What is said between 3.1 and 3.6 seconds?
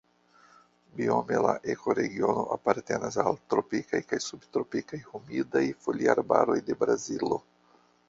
al